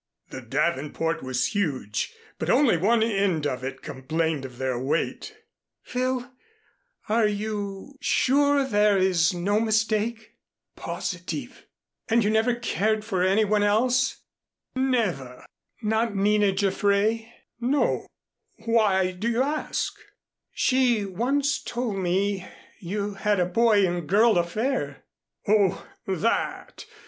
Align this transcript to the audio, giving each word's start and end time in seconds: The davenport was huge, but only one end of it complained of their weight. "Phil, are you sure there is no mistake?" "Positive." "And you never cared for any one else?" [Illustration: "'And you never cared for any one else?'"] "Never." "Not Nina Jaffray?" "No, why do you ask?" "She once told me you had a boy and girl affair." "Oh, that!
The 0.31 0.41
davenport 0.41 1.21
was 1.21 1.53
huge, 1.53 2.11
but 2.39 2.49
only 2.49 2.75
one 2.75 3.03
end 3.03 3.45
of 3.45 3.63
it 3.63 3.83
complained 3.83 4.45
of 4.45 4.57
their 4.57 4.79
weight. 4.79 5.35
"Phil, 5.83 6.31
are 7.07 7.27
you 7.27 7.97
sure 8.01 8.65
there 8.67 8.97
is 8.97 9.31
no 9.31 9.59
mistake?" 9.59 10.37
"Positive." 10.75 11.67
"And 12.07 12.23
you 12.23 12.31
never 12.31 12.55
cared 12.55 13.05
for 13.05 13.21
any 13.21 13.45
one 13.45 13.61
else?" 13.61 14.23
[Illustration: 14.75 14.75
"'And 14.75 14.85
you 14.85 14.89
never 14.89 15.35
cared 15.35 15.43
for 15.43 15.43
any 15.43 15.43
one 15.43 15.43
else?'"] 15.43 15.85
"Never." 15.85 16.15
"Not 16.15 16.15
Nina 16.15 16.51
Jaffray?" 16.51 17.31
"No, 17.59 18.07
why 18.65 19.11
do 19.11 19.29
you 19.29 19.43
ask?" 19.43 19.93
"She 20.51 21.05
once 21.05 21.61
told 21.61 21.97
me 21.97 22.47
you 22.79 23.13
had 23.13 23.39
a 23.39 23.45
boy 23.45 23.85
and 23.85 24.09
girl 24.09 24.39
affair." 24.39 25.03
"Oh, 25.47 25.87
that! 26.07 26.87